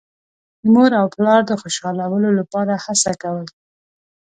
د 0.61 0.63
مور 0.73 0.91
او 0.99 1.05
پلار 1.15 1.41
د 1.47 1.51
خوشحالولو 1.61 2.29
لپاره 2.39 2.73
هڅه 2.85 3.11
کوي. 3.21 3.47